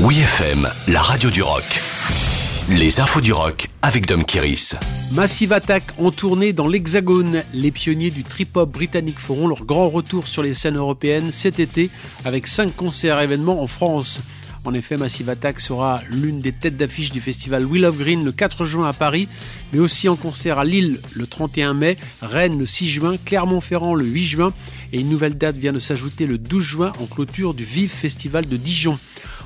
Oui 0.00 0.22
la 0.86 1.02
radio 1.02 1.28
du 1.28 1.42
rock. 1.42 1.64
Les 2.68 3.00
infos 3.00 3.20
du 3.20 3.32
rock 3.32 3.66
avec 3.82 4.06
Dom 4.06 4.24
Kiris. 4.24 4.76
Massive 5.10 5.52
Attack 5.52 5.82
en 5.98 6.12
tournée 6.12 6.52
dans 6.52 6.68
l'Hexagone. 6.68 7.42
Les 7.52 7.72
pionniers 7.72 8.10
du 8.10 8.22
trip-hop 8.22 8.70
britannique 8.70 9.18
feront 9.18 9.48
leur 9.48 9.64
grand 9.64 9.88
retour 9.88 10.28
sur 10.28 10.44
les 10.44 10.54
scènes 10.54 10.76
européennes 10.76 11.32
cet 11.32 11.58
été 11.58 11.90
avec 12.24 12.46
cinq 12.46 12.76
concerts 12.76 13.20
événements 13.20 13.60
en 13.60 13.66
France. 13.66 14.20
En 14.64 14.72
effet, 14.72 14.96
Massive 14.96 15.30
Attack 15.30 15.58
sera 15.58 16.02
l'une 16.08 16.40
des 16.40 16.52
têtes 16.52 16.76
d'affiche 16.76 17.10
du 17.10 17.20
festival 17.20 17.64
Will 17.64 17.84
of 17.84 17.98
Green 17.98 18.24
le 18.24 18.30
4 18.30 18.66
juin 18.66 18.88
à 18.88 18.92
Paris, 18.92 19.26
mais 19.72 19.80
aussi 19.80 20.08
en 20.08 20.16
concert 20.16 20.60
à 20.60 20.64
Lille 20.64 21.00
le 21.12 21.26
31 21.26 21.74
mai, 21.74 21.96
Rennes 22.22 22.58
le 22.58 22.66
6 22.66 22.88
juin, 22.88 23.16
Clermont-Ferrand 23.24 23.94
le 23.94 24.04
8 24.04 24.24
juin, 24.24 24.52
et 24.92 25.00
une 25.00 25.08
nouvelle 25.08 25.36
date 25.36 25.56
vient 25.56 25.72
de 25.72 25.78
s'ajouter 25.80 26.26
le 26.26 26.38
12 26.38 26.62
juin 26.62 26.92
en 27.00 27.06
clôture 27.06 27.54
du 27.54 27.64
Vive 27.64 27.90
Festival 27.90 28.46
de 28.46 28.56
Dijon. 28.56 28.98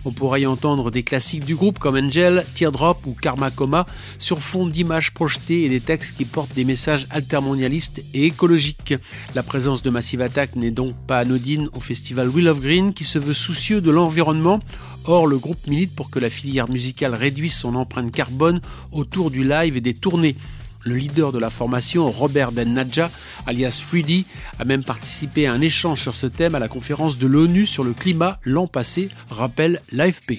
On 0.04 0.10
pourra 0.10 0.40
y 0.40 0.46
entendre 0.46 0.90
des 0.90 1.04
classiques 1.04 1.44
du 1.44 1.54
groupe 1.54 1.78
comme 1.78 1.96
Angel, 1.96 2.44
Teardrop 2.54 3.06
ou 3.06 3.14
Karma 3.14 3.50
Coma 3.50 3.86
sur 4.18 4.40
fond 4.40 4.66
d'images 4.66 5.12
projetées 5.12 5.64
et 5.64 5.68
des 5.68 5.80
textes 5.80 6.16
qui 6.16 6.24
portent 6.24 6.54
des 6.54 6.64
messages 6.64 7.06
altermondialistes 7.10 8.02
et 8.12 8.26
écologiques. 8.26 8.94
La 9.34 9.42
présence 9.42 9.82
de 9.82 9.90
Massive 9.90 10.22
Attack 10.22 10.56
n'est 10.56 10.72
donc 10.72 10.94
pas 11.06 11.20
anodine 11.20 11.68
au 11.74 11.80
festival 11.80 12.28
Will 12.28 12.48
of 12.48 12.60
Green 12.60 12.94
qui 12.94 13.04
se 13.04 13.18
veut 13.18 13.34
soucieux 13.34 13.80
de 13.80 13.90
l'environnement. 13.90 14.58
Or, 15.04 15.26
le 15.26 15.38
groupe 15.38 15.66
milite 15.66 15.94
pour 15.94 16.10
que 16.10 16.18
la 16.18 16.30
filière 16.30 16.68
musicale 16.68 17.14
réduise 17.14 17.54
son 17.54 17.74
empreinte 17.74 18.12
carbone 18.12 18.60
autour 18.90 19.30
du 19.30 19.44
live 19.44 19.76
et 19.76 19.80
des 19.80 19.94
tournées. 19.94 20.36
Le 20.84 20.96
leader 20.96 21.32
de 21.32 21.38
la 21.38 21.50
formation, 21.50 22.10
Robert 22.10 22.52
Den 22.52 22.74
Nadja, 22.74 23.10
alias 23.46 23.80
Freedy, 23.86 24.26
a 24.58 24.64
même 24.64 24.84
participé 24.84 25.46
à 25.46 25.52
un 25.52 25.60
échange 25.60 26.00
sur 26.00 26.14
ce 26.14 26.26
thème 26.26 26.54
à 26.54 26.58
la 26.58 26.68
conférence 26.68 27.18
de 27.18 27.26
l'ONU 27.26 27.66
sur 27.66 27.84
le 27.84 27.92
climat 27.92 28.38
l'an 28.44 28.66
passé, 28.66 29.08
rappelle 29.30 29.82
l'AFP. 29.92 30.32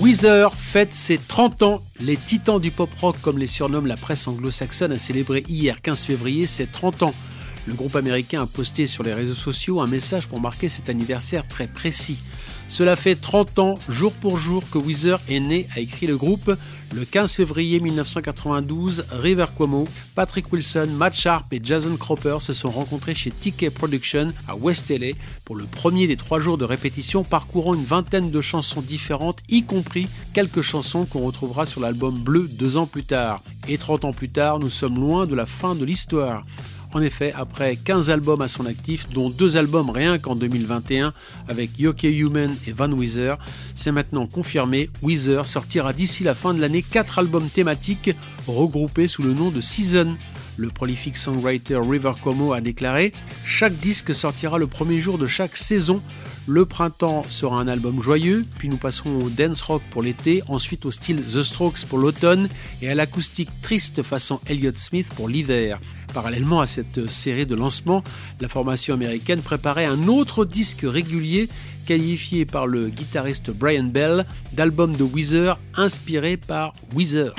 Weezer 0.00 0.54
fête 0.54 0.94
ses 0.94 1.18
30 1.18 1.62
ans. 1.64 1.82
Les 1.98 2.16
titans 2.16 2.60
du 2.60 2.70
pop 2.70 2.90
rock, 3.00 3.16
comme 3.20 3.38
les 3.38 3.48
surnomme 3.48 3.86
la 3.86 3.96
presse 3.96 4.28
anglo-saxonne, 4.28 4.92
a 4.92 4.98
célébré 4.98 5.44
hier 5.48 5.80
15 5.82 6.04
février 6.04 6.46
ses 6.46 6.66
30 6.66 7.02
ans. 7.02 7.14
Le 7.66 7.74
groupe 7.74 7.96
américain 7.96 8.42
a 8.42 8.46
posté 8.46 8.86
sur 8.86 9.02
les 9.02 9.14
réseaux 9.14 9.34
sociaux 9.34 9.80
un 9.80 9.86
message 9.86 10.26
pour 10.26 10.40
marquer 10.40 10.68
cet 10.68 10.88
anniversaire 10.88 11.46
très 11.46 11.66
précis. 11.66 12.18
Cela 12.68 12.96
fait 12.96 13.14
30 13.14 13.58
ans, 13.60 13.78
jour 13.88 14.12
pour 14.12 14.36
jour, 14.36 14.62
que 14.70 14.76
Weezer 14.76 15.20
est 15.26 15.40
né, 15.40 15.66
a 15.74 15.80
écrit 15.80 16.06
le 16.06 16.18
groupe. 16.18 16.54
Le 16.94 17.04
15 17.06 17.34
février 17.34 17.80
1992, 17.80 19.06
River 19.10 19.46
Cuomo, 19.56 19.84
Patrick 20.14 20.52
Wilson, 20.52 20.88
Matt 20.92 21.14
Sharp 21.14 21.50
et 21.52 21.60
Jason 21.62 21.96
Cropper 21.96 22.36
se 22.40 22.52
sont 22.52 22.70
rencontrés 22.70 23.14
chez 23.14 23.30
TK 23.30 23.70
Production 23.70 24.32
à 24.46 24.54
West 24.54 24.90
LA 24.90 25.12
pour 25.46 25.56
le 25.56 25.64
premier 25.64 26.06
des 26.06 26.16
trois 26.16 26.40
jours 26.40 26.58
de 26.58 26.66
répétition 26.66 27.24
parcourant 27.24 27.72
une 27.72 27.84
vingtaine 27.84 28.30
de 28.30 28.40
chansons 28.42 28.82
différentes, 28.82 29.40
y 29.48 29.62
compris 29.62 30.06
quelques 30.34 30.62
chansons 30.62 31.06
qu'on 31.06 31.20
retrouvera 31.20 31.64
sur 31.64 31.80
l'album 31.80 32.18
Bleu 32.18 32.48
deux 32.52 32.76
ans 32.76 32.86
plus 32.86 33.04
tard. 33.04 33.42
Et 33.66 33.78
30 33.78 34.04
ans 34.04 34.12
plus 34.12 34.28
tard, 34.28 34.58
nous 34.58 34.70
sommes 34.70 35.00
loin 35.00 35.26
de 35.26 35.34
la 35.34 35.46
fin 35.46 35.74
de 35.74 35.86
l'histoire. 35.86 36.42
En 36.94 37.02
effet, 37.02 37.32
après 37.36 37.76
15 37.76 38.10
albums 38.10 38.40
à 38.40 38.48
son 38.48 38.64
actif, 38.64 39.08
dont 39.10 39.28
deux 39.28 39.58
albums 39.58 39.90
rien 39.90 40.18
qu'en 40.18 40.34
2021 40.34 41.12
avec 41.46 41.78
Yoke 41.78 42.04
Human 42.04 42.56
et 42.66 42.72
Van 42.72 42.90
Weezer, 42.90 43.38
c'est 43.74 43.92
maintenant 43.92 44.26
confirmé, 44.26 44.88
Weezer 45.02 45.46
sortira 45.46 45.92
d'ici 45.92 46.24
la 46.24 46.34
fin 46.34 46.54
de 46.54 46.60
l'année 46.60 46.82
4 46.82 47.18
albums 47.18 47.48
thématiques 47.50 48.10
regroupés 48.46 49.06
sous 49.06 49.22
le 49.22 49.34
nom 49.34 49.50
de 49.50 49.60
Season. 49.60 50.16
Le 50.56 50.70
prolifique 50.70 51.16
songwriter 51.16 51.78
River 51.78 52.12
Cuomo 52.20 52.52
a 52.52 52.60
déclaré 52.60 53.12
Chaque 53.44 53.78
disque 53.78 54.14
sortira 54.14 54.58
le 54.58 54.66
premier 54.66 55.00
jour 55.00 55.18
de 55.18 55.26
chaque 55.26 55.56
saison. 55.56 56.02
Le 56.46 56.64
printemps 56.64 57.24
sera 57.28 57.60
un 57.60 57.68
album 57.68 58.00
joyeux, 58.00 58.46
puis 58.56 58.70
nous 58.70 58.78
passerons 58.78 59.18
au 59.18 59.28
dance 59.28 59.60
rock 59.60 59.82
pour 59.90 60.02
l'été, 60.02 60.42
ensuite 60.48 60.86
au 60.86 60.90
style 60.90 61.22
The 61.22 61.42
Strokes 61.42 61.84
pour 61.86 61.98
l'automne 61.98 62.48
et 62.80 62.88
à 62.88 62.94
l'acoustique 62.94 63.50
triste 63.60 64.02
façon 64.02 64.40
Elliott 64.46 64.78
Smith 64.78 65.08
pour 65.14 65.28
l'hiver. 65.28 65.78
Parallèlement 66.12 66.60
à 66.60 66.66
cette 66.66 67.10
série 67.10 67.46
de 67.46 67.54
lancements, 67.54 68.02
la 68.40 68.48
formation 68.48 68.94
américaine 68.94 69.40
préparait 69.40 69.84
un 69.84 70.08
autre 70.08 70.44
disque 70.44 70.84
régulier 70.84 71.48
qualifié 71.86 72.44
par 72.44 72.66
le 72.66 72.88
guitariste 72.88 73.50
Brian 73.50 73.84
Bell 73.84 74.26
d'album 74.52 74.94
de 74.94 75.04
Weezer 75.04 75.58
inspiré 75.74 76.36
par 76.36 76.74
Weezer. 76.94 77.34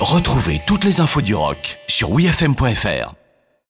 Retrouvez 0.00 0.60
toutes 0.66 0.84
les 0.84 1.00
infos 1.00 1.20
du 1.20 1.34
rock 1.34 1.78
sur 1.88 2.10
wfm.fr. 2.10 3.21